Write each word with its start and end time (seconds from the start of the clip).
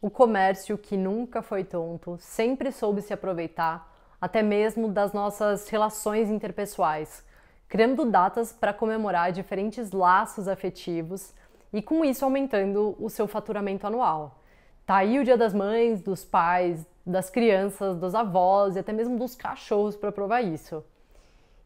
O 0.00 0.10
comércio, 0.10 0.76
que 0.76 0.96
nunca 0.96 1.40
foi 1.40 1.64
tonto, 1.64 2.16
sempre 2.18 2.70
soube 2.70 3.00
se 3.00 3.12
aproveitar 3.12 3.92
até 4.20 4.42
mesmo 4.42 4.88
das 4.88 5.12
nossas 5.12 5.68
relações 5.68 6.30
interpessoais, 6.30 7.24
criando 7.68 8.04
datas 8.04 8.52
para 8.52 8.72
comemorar 8.72 9.32
diferentes 9.32 9.92
laços 9.92 10.48
afetivos 10.48 11.34
e 11.72 11.82
com 11.82 12.04
isso 12.04 12.24
aumentando 12.24 12.96
o 12.98 13.10
seu 13.10 13.26
faturamento 13.26 13.86
anual. 13.86 14.40
Tá 14.84 14.96
aí 14.96 15.18
o 15.18 15.24
Dia 15.24 15.36
das 15.36 15.52
Mães, 15.52 16.00
dos 16.00 16.24
pais, 16.24 16.86
das 17.04 17.28
crianças, 17.28 17.96
dos 17.96 18.14
avós 18.14 18.76
e 18.76 18.78
até 18.78 18.92
mesmo 18.92 19.18
dos 19.18 19.34
cachorros 19.34 19.96
para 19.96 20.12
provar 20.12 20.42
isso. 20.42 20.84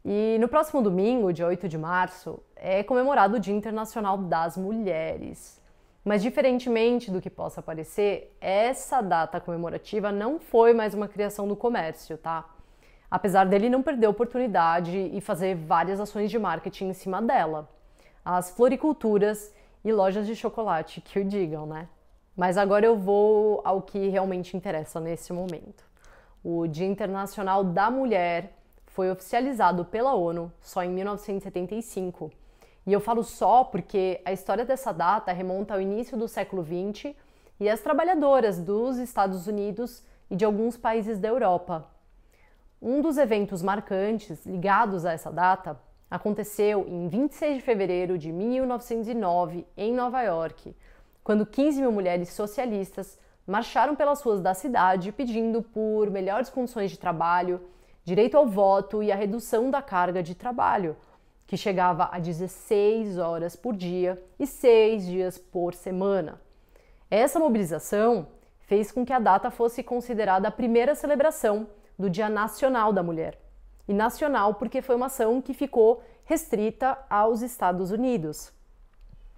E 0.03 0.37
no 0.39 0.47
próximo 0.47 0.81
domingo, 0.81 1.31
dia 1.31 1.45
8 1.45 1.69
de 1.69 1.77
março, 1.77 2.41
é 2.55 2.81
comemorado 2.81 3.35
o 3.35 3.39
Dia 3.39 3.53
Internacional 3.53 4.17
das 4.17 4.57
Mulheres. 4.57 5.60
Mas, 6.03 6.23
diferentemente 6.23 7.11
do 7.11 7.21
que 7.21 7.29
possa 7.29 7.61
parecer, 7.61 8.35
essa 8.41 9.01
data 9.01 9.39
comemorativa 9.39 10.11
não 10.11 10.39
foi 10.39 10.73
mais 10.73 10.95
uma 10.95 11.07
criação 11.07 11.47
do 11.47 11.55
comércio, 11.55 12.17
tá? 12.17 12.49
Apesar 13.09 13.45
dele 13.45 13.69
não 13.69 13.83
perder 13.83 14.07
a 14.07 14.09
oportunidade 14.09 14.97
e 14.97 15.21
fazer 15.21 15.55
várias 15.55 15.99
ações 15.99 16.31
de 16.31 16.39
marketing 16.39 16.85
em 16.85 16.93
cima 16.93 17.21
dela. 17.21 17.69
As 18.25 18.49
floriculturas 18.49 19.53
e 19.83 19.91
lojas 19.91 20.25
de 20.25 20.35
chocolate 20.35 21.01
que 21.01 21.19
o 21.19 21.25
digam, 21.25 21.67
né? 21.67 21.87
Mas 22.35 22.57
agora 22.57 22.85
eu 22.85 22.97
vou 22.97 23.61
ao 23.63 23.81
que 23.81 24.07
realmente 24.07 24.57
interessa 24.57 24.99
nesse 24.99 25.31
momento. 25.31 25.83
O 26.43 26.65
Dia 26.65 26.87
Internacional 26.87 27.63
da 27.63 27.91
Mulher 27.91 28.53
foi 28.87 29.11
oficializado 29.11 29.85
pela 29.85 30.15
ONU 30.15 30.51
só 30.59 30.83
em 30.83 30.89
1975 30.89 32.31
e 32.85 32.93
eu 32.93 32.99
falo 32.99 33.23
só 33.23 33.63
porque 33.63 34.21
a 34.25 34.31
história 34.31 34.65
dessa 34.65 34.91
data 34.91 35.31
remonta 35.31 35.73
ao 35.73 35.81
início 35.81 36.17
do 36.17 36.27
século 36.27 36.63
XX 36.63 37.15
e 37.59 37.69
as 37.69 37.79
trabalhadoras 37.79 38.59
dos 38.59 38.97
Estados 38.97 39.45
Unidos 39.45 40.03
e 40.29 40.35
de 40.35 40.43
alguns 40.43 40.77
países 40.77 41.19
da 41.19 41.27
Europa. 41.27 41.87
Um 42.81 43.01
dos 43.01 43.17
eventos 43.17 43.61
marcantes 43.61 44.43
ligados 44.45 45.05
a 45.05 45.11
essa 45.11 45.31
data 45.31 45.79
aconteceu 46.09 46.85
em 46.87 47.07
26 47.07 47.57
de 47.57 47.61
fevereiro 47.61 48.17
de 48.17 48.31
1909 48.31 49.67
em 49.77 49.93
Nova 49.93 50.23
York, 50.23 50.75
quando 51.23 51.45
15 51.45 51.81
mil 51.81 51.91
mulheres 51.91 52.29
socialistas 52.29 53.19
marcharam 53.45 53.95
pelas 53.95 54.21
ruas 54.23 54.41
da 54.41 54.55
cidade 54.55 55.11
pedindo 55.11 55.61
por 55.61 56.09
melhores 56.09 56.49
condições 56.49 56.89
de 56.89 56.97
trabalho, 56.97 57.61
direito 58.03 58.35
ao 58.35 58.47
voto 58.47 59.03
e 59.03 59.11
a 59.11 59.15
redução 59.15 59.69
da 59.69 59.83
carga 59.83 60.23
de 60.23 60.33
trabalho 60.33 60.97
que 61.51 61.57
chegava 61.57 62.07
a 62.13 62.17
16 62.17 63.17
horas 63.17 63.57
por 63.57 63.75
dia 63.75 64.23
e 64.39 64.47
6 64.47 65.05
dias 65.05 65.37
por 65.37 65.73
semana. 65.73 66.39
Essa 67.09 67.39
mobilização 67.39 68.29
fez 68.61 68.89
com 68.89 69.05
que 69.05 69.11
a 69.11 69.19
data 69.19 69.51
fosse 69.51 69.83
considerada 69.83 70.47
a 70.47 70.51
primeira 70.51 70.95
celebração 70.95 71.67
do 71.99 72.09
Dia 72.09 72.29
Nacional 72.29 72.93
da 72.93 73.03
Mulher. 73.03 73.37
E 73.85 73.93
nacional 73.93 74.53
porque 74.53 74.81
foi 74.81 74.95
uma 74.95 75.07
ação 75.07 75.41
que 75.41 75.53
ficou 75.53 76.01
restrita 76.23 76.97
aos 77.09 77.41
Estados 77.41 77.91
Unidos. 77.91 78.53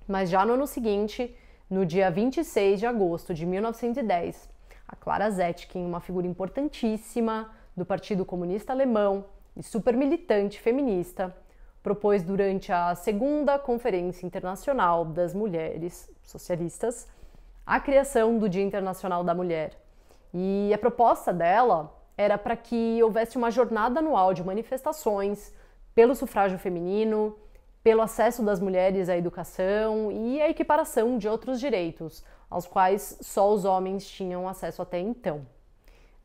Mas 0.08 0.30
já 0.30 0.46
no 0.46 0.54
ano 0.54 0.68
seguinte, 0.68 1.36
no 1.68 1.84
dia 1.84 2.12
26 2.12 2.80
de 2.80 2.86
agosto 2.86 3.34
de 3.34 3.44
1910, 3.44 4.48
a 4.88 4.96
Clara 4.96 5.32
Zetkin, 5.32 5.84
uma 5.84 6.00
figura 6.00 6.28
importantíssima 6.28 7.50
do 7.76 7.84
Partido 7.84 8.24
Comunista 8.24 8.72
Alemão 8.72 9.26
e 9.58 9.64
super 9.64 9.98
militante 9.98 10.62
feminista, 10.62 11.36
propôs 11.84 12.24
durante 12.24 12.72
a 12.72 12.96
segunda 12.96 13.60
Conferência 13.60 14.26
Internacional 14.26 15.04
das 15.04 15.34
Mulheres 15.34 16.10
Socialistas 16.24 17.06
a 17.66 17.78
criação 17.80 18.38
do 18.40 18.48
Dia 18.48 18.64
Internacional 18.64 19.22
da 19.22 19.36
Mulher. 19.36 19.78
E 20.34 20.72
a 20.74 20.78
proposta 20.78 21.34
dela 21.34 21.94
era 22.18 22.38
para 22.38 22.56
que 22.56 23.04
houvesse 23.04 23.38
uma 23.38 23.52
jornada 23.52 24.00
anual 24.00 24.34
de 24.34 24.44
manifestações 24.44 25.54
pelo 25.94 26.16
sufrágio 26.16 26.58
feminino, 26.58 27.38
pelo 27.84 28.02
acesso 28.02 28.42
das 28.42 28.62
mulheres 28.62 29.10
à 29.10 29.18
educação 29.18 30.10
e 30.10 30.42
a 30.42 30.50
equiparação 30.50 31.18
de 31.18 31.28
outros 31.28 31.60
direitos, 31.60 32.24
aos 32.50 32.66
quais 32.66 33.18
só 33.22 33.52
os 33.52 33.66
homens 33.66 34.08
tinham 34.08 34.48
acesso 34.48 34.82
até 34.82 35.00
então. 35.00 35.46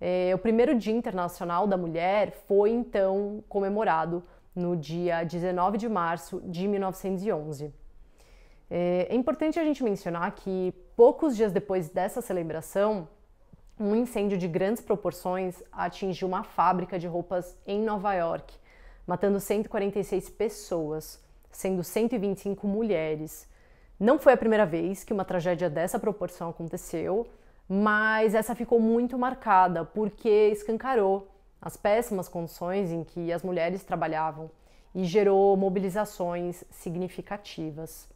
É, 0.01 0.31
o 0.33 0.39
primeiro 0.39 0.77
Dia 0.77 0.95
Internacional 0.95 1.67
da 1.67 1.77
Mulher 1.77 2.31
foi 2.47 2.71
então 2.71 3.43
comemorado 3.49 4.23
no 4.59 4.77
dia 4.77 5.25
19 5.25 5.79
de 5.79 5.89
março 5.89 6.41
de 6.45 6.67
1911. 6.67 7.73
É, 8.71 9.07
é 9.09 9.15
importante 9.15 9.59
a 9.59 9.65
gente 9.65 9.83
mencionar 9.83 10.31
que 10.33 10.75
poucos 10.97 11.37
dias 11.37 11.53
depois 11.53 11.89
dessa 11.89 12.21
celebração, 12.21 13.09
um 13.79 13.95
incêndio 13.95 14.37
de 14.37 14.49
grandes 14.49 14.83
proporções 14.83 15.63
atingiu 15.71 16.27
uma 16.27 16.43
fábrica 16.43 16.99
de 16.99 17.07
roupas 17.07 17.57
em 17.67 17.81
Nova 17.81 18.13
York, 18.15 18.55
matando 19.07 19.39
146 19.39 20.29
pessoas, 20.31 21.23
sendo 21.51 21.83
125 21.83 22.67
mulheres. 22.67 23.49
Não 23.99 24.19
foi 24.19 24.33
a 24.33 24.37
primeira 24.37 24.67
vez 24.67 25.05
que 25.05 25.13
uma 25.13 25.25
tragédia 25.25 25.71
dessa 25.71 25.99
proporção 25.99 26.51
aconteceu, 26.51 27.27
mas 27.69 28.35
essa 28.35 28.55
ficou 28.55 28.81
muito 28.81 29.17
marcada 29.17 29.85
porque 29.85 30.49
escancarou 30.51 31.29
as 31.61 31.77
péssimas 31.77 32.29
condições 32.29 32.93
em 32.93 33.03
que 33.05 33.33
as 33.33 33.43
mulheres 33.43 33.83
trabalhavam 33.85 34.51
e 34.95 35.05
gerou 35.05 35.57
mobilizações 35.57 36.65
significativas. 36.71 38.09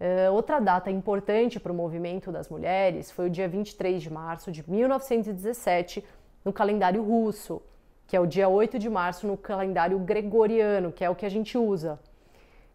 Uh, 0.00 0.32
outra 0.32 0.58
data 0.60 0.90
importante 0.90 1.60
para 1.60 1.72
o 1.72 1.74
movimento 1.74 2.32
das 2.32 2.48
mulheres 2.48 3.10
foi 3.10 3.26
o 3.28 3.30
dia 3.30 3.48
23 3.48 4.02
de 4.02 4.10
março 4.10 4.50
de 4.50 4.68
1917 4.68 6.04
no 6.44 6.52
calendário 6.52 7.02
russo, 7.02 7.62
que 8.06 8.16
é 8.16 8.20
o 8.20 8.26
dia 8.26 8.48
8 8.48 8.78
de 8.78 8.90
março 8.90 9.26
no 9.26 9.36
calendário 9.36 9.98
gregoriano, 9.98 10.92
que 10.92 11.04
é 11.04 11.08
o 11.08 11.14
que 11.14 11.24
a 11.24 11.28
gente 11.28 11.56
usa. 11.56 11.98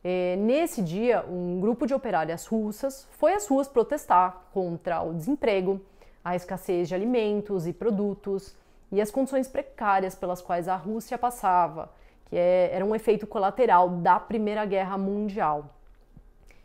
E, 0.03 0.37
nesse 0.37 0.81
dia, 0.81 1.25
um 1.29 1.59
grupo 1.59 1.85
de 1.85 1.93
operárias 1.93 2.45
russas 2.45 3.07
foi 3.11 3.33
às 3.33 3.47
ruas 3.47 3.67
protestar 3.67 4.47
contra 4.53 5.01
o 5.01 5.13
desemprego, 5.13 5.81
a 6.23 6.35
escassez 6.35 6.87
de 6.87 6.95
alimentos 6.95 7.67
e 7.67 7.73
produtos, 7.73 8.55
e 8.91 9.01
as 9.01 9.11
condições 9.11 9.47
precárias 9.47 10.15
pelas 10.15 10.41
quais 10.41 10.67
a 10.67 10.75
Rússia 10.75 11.17
passava, 11.17 11.91
que 12.25 12.35
é, 12.35 12.69
era 12.73 12.85
um 12.85 12.95
efeito 12.95 13.27
colateral 13.27 13.89
da 13.89 14.19
Primeira 14.19 14.65
Guerra 14.65 14.97
Mundial. 14.97 15.75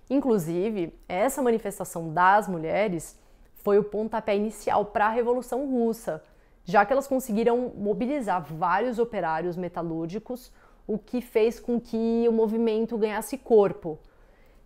Inclusive, 0.08 0.94
essa 1.08 1.42
manifestação 1.42 2.12
das 2.12 2.48
mulheres 2.48 3.18
foi 3.56 3.78
o 3.78 3.84
pontapé 3.84 4.36
inicial 4.36 4.86
para 4.86 5.06
a 5.06 5.10
Revolução 5.10 5.66
Russa, 5.66 6.22
já 6.64 6.84
que 6.84 6.92
elas 6.92 7.06
conseguiram 7.06 7.72
mobilizar 7.76 8.42
vários 8.42 8.98
operários 8.98 9.56
metalúrgicos, 9.56 10.52
o 10.86 10.98
que 10.98 11.20
fez 11.20 11.58
com 11.58 11.80
que 11.80 12.26
o 12.28 12.32
movimento 12.32 12.98
ganhasse 12.98 13.38
corpo. 13.38 13.98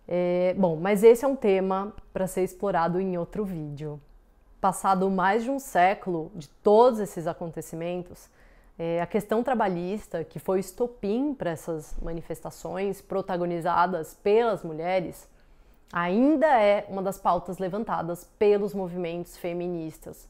É, 0.07 0.53
bom, 0.57 0.75
mas 0.75 1.03
esse 1.03 1.23
é 1.23 1.27
um 1.27 1.35
tema 1.35 1.93
para 2.11 2.27
ser 2.27 2.43
explorado 2.43 2.99
em 2.99 3.17
outro 3.17 3.45
vídeo 3.45 4.01
passado 4.59 5.09
mais 5.09 5.43
de 5.43 5.49
um 5.49 5.59
século 5.59 6.31
de 6.35 6.49
todos 6.49 6.99
esses 6.99 7.27
acontecimentos, 7.27 8.29
é, 8.77 9.01
a 9.01 9.05
questão 9.07 9.43
trabalhista, 9.43 10.23
que 10.23 10.39
foi 10.39 10.59
estopim 10.59 11.33
para 11.33 11.51
essas 11.51 11.95
manifestações 12.01 13.01
protagonizadas 13.01 14.13
pelas 14.23 14.63
mulheres, 14.63 15.27
ainda 15.91 16.47
é 16.61 16.85
uma 16.87 17.01
das 17.01 17.17
pautas 17.17 17.57
levantadas 17.57 18.23
pelos 18.37 18.73
movimentos 18.73 19.37
feministas. 19.37 20.27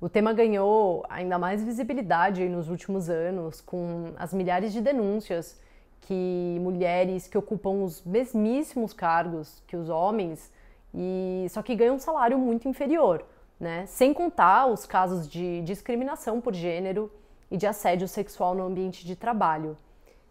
O 0.00 0.08
tema 0.08 0.32
ganhou 0.32 1.04
ainda 1.08 1.38
mais 1.38 1.62
visibilidade 1.62 2.48
nos 2.48 2.68
últimos 2.68 3.08
anos, 3.08 3.60
com 3.60 4.12
as 4.16 4.32
milhares 4.32 4.72
de 4.72 4.80
denúncias 4.80 5.60
que 6.00 6.58
mulheres 6.60 7.28
que 7.28 7.38
ocupam 7.38 7.84
os 7.84 8.02
mesmíssimos 8.04 8.92
cargos 8.92 9.62
que 9.66 9.76
os 9.76 9.88
homens, 9.88 10.50
e 10.92 11.46
só 11.50 11.62
que 11.62 11.76
ganham 11.76 11.94
um 11.94 12.00
salário 12.00 12.36
muito 12.36 12.68
inferior 12.68 13.24
né? 13.62 13.86
Sem 13.86 14.12
contar 14.12 14.66
os 14.66 14.84
casos 14.84 15.28
de 15.28 15.62
discriminação 15.62 16.40
por 16.40 16.52
gênero 16.52 17.08
e 17.48 17.56
de 17.56 17.64
assédio 17.64 18.08
sexual 18.08 18.56
no 18.56 18.64
ambiente 18.64 19.06
de 19.06 19.14
trabalho. 19.14 19.78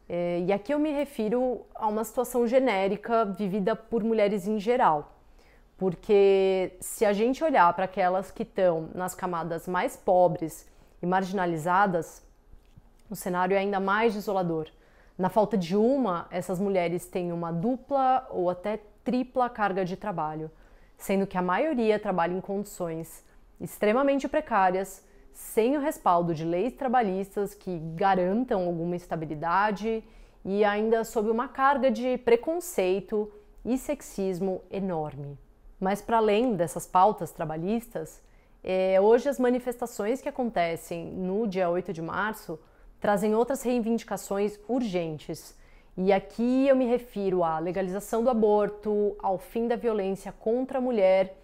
É, 0.10 0.42
e 0.46 0.52
aqui 0.52 0.74
eu 0.74 0.78
me 0.78 0.92
refiro 0.92 1.62
a 1.74 1.88
uma 1.88 2.04
situação 2.04 2.46
genérica 2.46 3.24
vivida 3.24 3.74
por 3.74 4.04
mulheres 4.04 4.48
em 4.48 4.60
geral. 4.60 5.16
Porque 5.78 6.74
se 6.82 7.06
a 7.06 7.14
gente 7.14 7.42
olhar 7.42 7.74
para 7.74 7.86
aquelas 7.86 8.30
que 8.32 8.44
estão 8.44 8.90
nas 8.94 9.16
camadas 9.16 9.66
mais 9.66 9.96
pobres 9.96 10.70
e 11.02 11.06
marginalizadas, 11.06 12.22
o 13.10 13.16
cenário 13.16 13.56
é 13.56 13.60
ainda 13.60 13.80
mais 13.80 14.14
desolador. 14.14 14.68
Na 15.18 15.30
falta 15.30 15.58
de 15.58 15.78
uma, 15.78 16.28
essas 16.30 16.60
mulheres 16.60 17.06
têm 17.06 17.32
uma 17.32 17.54
dupla 17.54 18.28
ou 18.30 18.50
até 18.50 18.82
tripla 19.06 19.50
carga 19.50 19.86
de 19.86 19.96
trabalho 19.96 20.52
sendo 21.02 21.28
que 21.28 21.38
a 21.38 21.42
maioria 21.42 22.00
trabalha 22.00 22.34
em 22.34 22.40
condições 22.40 23.26
extremamente 23.60 24.28
precárias, 24.28 25.04
sem 25.34 25.76
o 25.76 25.82
respaldo 25.82 26.34
de 26.34 26.46
leis 26.46 26.74
trabalhistas 26.74 27.54
que 27.54 27.78
garantam 27.96 28.66
alguma 28.66 28.96
estabilidade 28.96 30.04
e 30.46 30.64
ainda 30.64 31.04
sob 31.04 31.30
uma 31.30 31.48
carga 31.48 31.92
de 31.92 32.18
preconceito 32.20 33.32
e 33.66 33.78
sexismo 33.78 34.62
enorme. 34.72 35.38
Mas 35.80 36.02
para 36.02 36.18
além 36.18 36.56
dessas 36.56 36.88
pautas 36.88 37.32
trabalhistas, 37.32 38.22
É, 38.64 39.02
hoje, 39.02 39.28
as 39.28 39.40
manifestações 39.40 40.22
que 40.22 40.30
acontecem 40.30 41.06
no 41.06 41.48
dia 41.48 41.68
8 41.68 41.92
de 41.92 42.00
março 42.00 42.60
trazem 43.00 43.34
outras 43.34 43.64
reivindicações 43.64 44.60
urgentes. 44.68 45.56
E 45.98 46.14
aqui 46.14 46.68
eu 46.68 46.76
me 46.76 46.86
refiro 46.86 47.44
à 47.44 47.60
legalização 47.60 48.24
do 48.24 48.30
aborto, 48.30 49.16
ao 49.20 49.38
fim 49.38 49.68
da 49.68 49.76
violência 49.76 50.32
contra 50.32 50.78
a 50.78 50.82
mulher 50.82 51.38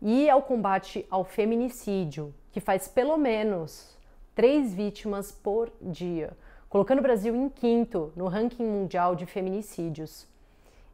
e 0.00 0.28
ao 0.28 0.42
combate 0.42 1.06
ao 1.10 1.24
feminicídio, 1.24 2.34
que 2.52 2.60
faz 2.60 2.86
pelo 2.86 3.16
menos 3.16 3.96
três 4.34 4.74
vítimas 4.74 5.32
por 5.32 5.72
dia, 5.80 6.36
colocando 6.68 6.98
o 6.98 7.02
Brasil 7.02 7.34
em 7.34 7.48
quinto 7.48 8.12
no 8.14 8.28
ranking 8.28 8.66
mundial 8.66 9.14
de 9.14 9.24
feminicídios. 9.24 10.26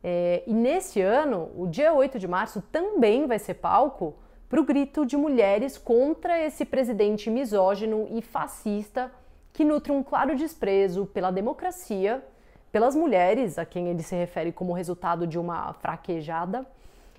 É, 0.05 0.45
e 0.47 0.55
nesse 0.55 1.01
ano, 1.01 1.51
o 1.57 1.67
dia 1.67 1.93
8 1.93 2.19
de 2.19 2.29
março 2.29 2.63
também 2.71 3.27
vai 3.27 3.39
ser 3.39 3.55
palco 3.55 4.15
para 4.49 4.61
o 4.61 4.65
grito 4.65 5.05
de 5.05 5.17
mulheres 5.17 5.77
contra 5.77 6.39
esse 6.39 6.65
presidente 6.65 7.29
misógino 7.29 8.07
e 8.11 8.23
fascista 8.23 9.11
que 9.53 9.65
nutre 9.65 9.91
um 9.93 10.03
claro 10.03 10.37
desprezo 10.37 11.07
pela 11.07 11.31
democracia, 11.31 12.25
pelas 12.73 12.95
mulheres, 12.95 13.59
a 13.59 13.65
quem 13.65 13.89
ele 13.89 14.03
se 14.03 14.15
refere 14.15 14.53
como 14.53 14.73
resultado 14.73 15.27
de 15.27 15.39
uma 15.39 15.73
fraquejada, 15.75 16.67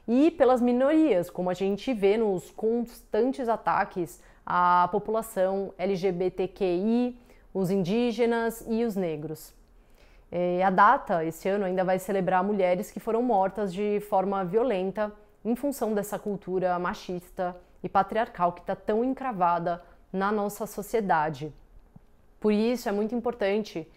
e 0.08 0.32
pelas 0.32 0.62
minorias, 0.62 1.30
como 1.30 1.50
a 1.50 1.54
gente 1.54 1.94
vê 1.94 2.18
nos 2.18 2.50
constantes 2.52 3.48
ataques 3.48 4.22
à 4.46 4.88
população 4.92 5.74
LGBTQI, 5.78 7.18
os 7.54 7.70
indígenas 7.70 8.66
e 8.68 8.84
os 8.84 8.96
negros. 8.96 9.54
É, 10.32 10.64
a 10.64 10.70
data, 10.70 11.26
esse 11.26 11.50
ano, 11.50 11.66
ainda 11.66 11.84
vai 11.84 12.00
celebrar 12.00 12.44
mulheres 12.44 12.90
que 12.90 13.00
foram 13.00 13.22
mortas 13.22 13.74
de 13.74 14.00
forma 14.10 14.44
violenta 14.46 15.12
em 15.44 15.56
função 15.56 15.94
dessa 15.94 16.18
cultura 16.18 16.78
machista 16.80 17.56
e 17.84 17.90
patriarcal 17.90 18.54
que 18.54 18.62
está 18.62 18.76
tão 18.76 19.04
encravada 19.04 19.84
na 20.12 20.32
nossa 20.32 20.66
sociedade. 20.66 21.54
Por 22.40 22.54
isso, 22.54 22.88
é 22.88 22.92
muito 22.92 23.14
importante 23.14 23.88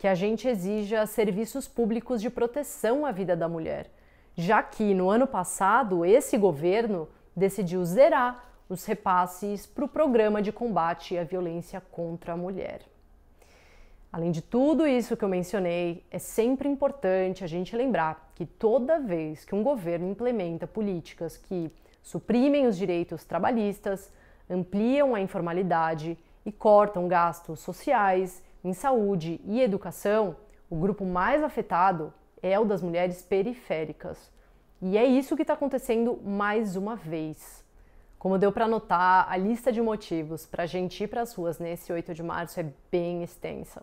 que 0.00 0.08
a 0.08 0.14
gente 0.14 0.48
exija 0.48 1.04
serviços 1.04 1.68
públicos 1.68 2.22
de 2.22 2.30
proteção 2.30 3.04
à 3.04 3.12
vida 3.12 3.36
da 3.36 3.46
mulher, 3.46 3.90
já 4.34 4.62
que 4.62 4.94
no 4.94 5.10
ano 5.10 5.26
passado 5.26 6.06
esse 6.06 6.38
governo 6.38 7.06
decidiu 7.36 7.84
zerar 7.84 8.50
os 8.66 8.86
repasses 8.86 9.66
para 9.66 9.84
o 9.84 9.88
programa 9.88 10.40
de 10.40 10.50
combate 10.50 11.18
à 11.18 11.22
violência 11.22 11.82
contra 11.92 12.32
a 12.32 12.36
mulher. 12.36 12.80
Além 14.10 14.30
de 14.30 14.40
tudo 14.40 14.86
isso 14.86 15.18
que 15.18 15.22
eu 15.22 15.28
mencionei, 15.28 16.02
é 16.10 16.18
sempre 16.18 16.66
importante 16.66 17.44
a 17.44 17.46
gente 17.46 17.76
lembrar 17.76 18.32
que 18.34 18.46
toda 18.46 18.98
vez 18.98 19.44
que 19.44 19.54
um 19.54 19.62
governo 19.62 20.08
implementa 20.08 20.66
políticas 20.66 21.36
que 21.36 21.70
suprimem 22.02 22.66
os 22.66 22.78
direitos 22.78 23.22
trabalhistas, 23.22 24.10
ampliam 24.48 25.14
a 25.14 25.20
informalidade 25.20 26.16
e 26.46 26.50
cortam 26.50 27.06
gastos 27.06 27.60
sociais 27.60 28.42
em 28.62 28.74
saúde 28.74 29.40
e 29.44 29.60
educação, 29.60 30.36
o 30.68 30.76
grupo 30.76 31.04
mais 31.04 31.42
afetado 31.42 32.12
é 32.42 32.58
o 32.58 32.64
das 32.64 32.82
mulheres 32.82 33.22
periféricas. 33.22 34.30
E 34.82 34.98
é 34.98 35.04
isso 35.04 35.34
que 35.34 35.42
está 35.42 35.54
acontecendo 35.54 36.18
mais 36.22 36.76
uma 36.76 36.94
vez. 36.94 37.64
Como 38.18 38.38
deu 38.38 38.52
para 38.52 38.68
notar, 38.68 39.26
a 39.30 39.36
lista 39.36 39.72
de 39.72 39.80
motivos 39.80 40.44
para 40.44 40.64
a 40.64 40.66
gente 40.66 41.02
ir 41.02 41.08
para 41.08 41.22
as 41.22 41.32
ruas 41.32 41.58
nesse 41.58 41.90
8 41.90 42.12
de 42.12 42.22
março 42.22 42.60
é 42.60 42.66
bem 42.90 43.22
extensa. 43.22 43.82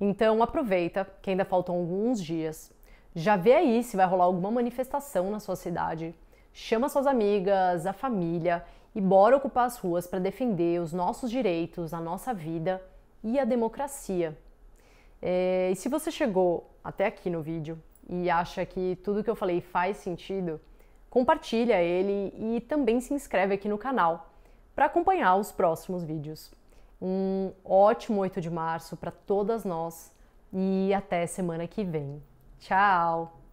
Então 0.00 0.40
aproveita 0.40 1.04
que 1.20 1.30
ainda 1.30 1.44
faltam 1.44 1.74
alguns 1.74 2.22
dias. 2.22 2.72
Já 3.12 3.36
vê 3.36 3.54
aí 3.54 3.82
se 3.82 3.96
vai 3.96 4.06
rolar 4.06 4.24
alguma 4.24 4.52
manifestação 4.52 5.30
na 5.32 5.40
sua 5.40 5.56
cidade. 5.56 6.14
Chama 6.52 6.88
suas 6.88 7.08
amigas, 7.08 7.86
a 7.86 7.92
família 7.92 8.64
e 8.94 9.00
bora 9.00 9.36
ocupar 9.36 9.66
as 9.66 9.78
ruas 9.78 10.06
para 10.06 10.20
defender 10.20 10.80
os 10.80 10.92
nossos 10.92 11.28
direitos, 11.28 11.92
a 11.92 12.00
nossa 12.00 12.32
vida 12.32 12.80
e 13.26 13.40
a 13.40 13.44
democracia. 13.44 14.38
É, 15.20 15.70
e 15.72 15.76
se 15.76 15.88
você 15.88 16.10
chegou 16.12 16.70
até 16.84 17.06
aqui 17.06 17.28
no 17.28 17.42
vídeo 17.42 17.76
e 18.08 18.30
acha 18.30 18.64
que 18.64 18.96
tudo 19.02 19.24
que 19.24 19.28
eu 19.28 19.34
falei 19.34 19.60
faz 19.60 19.96
sentido, 19.96 20.60
compartilha 21.10 21.82
ele 21.82 22.32
e 22.38 22.60
também 22.60 23.00
se 23.00 23.12
inscreve 23.12 23.54
aqui 23.54 23.68
no 23.68 23.76
canal 23.76 24.30
para 24.76 24.84
acompanhar 24.84 25.34
os 25.34 25.50
próximos 25.50 26.04
vídeos. 26.04 26.52
Um 27.02 27.52
ótimo 27.64 28.20
8 28.20 28.40
de 28.40 28.50
março 28.50 28.96
para 28.96 29.10
todas 29.10 29.64
nós 29.64 30.12
e 30.52 30.94
até 30.94 31.26
semana 31.26 31.66
que 31.66 31.82
vem. 31.82 32.22
Tchau! 32.60 33.45